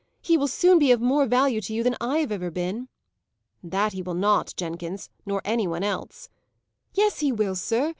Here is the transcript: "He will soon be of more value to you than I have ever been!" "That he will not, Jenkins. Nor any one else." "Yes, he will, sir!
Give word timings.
"He 0.23 0.35
will 0.35 0.47
soon 0.47 0.79
be 0.79 0.91
of 0.91 0.99
more 0.99 1.27
value 1.27 1.61
to 1.61 1.73
you 1.75 1.83
than 1.83 1.95
I 2.01 2.17
have 2.21 2.31
ever 2.31 2.49
been!" 2.49 2.89
"That 3.61 3.93
he 3.93 4.01
will 4.01 4.15
not, 4.15 4.51
Jenkins. 4.57 5.11
Nor 5.27 5.43
any 5.45 5.67
one 5.67 5.83
else." 5.83 6.27
"Yes, 6.95 7.19
he 7.19 7.31
will, 7.31 7.53
sir! 7.53 7.89